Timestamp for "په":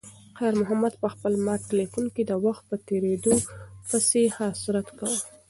1.01-1.07, 2.69-2.75